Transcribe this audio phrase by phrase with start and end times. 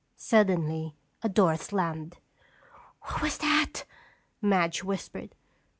[0.17, 2.17] Suddenly a door slammed.
[3.03, 3.83] "What was that?"
[4.41, 5.35] Madge whispered.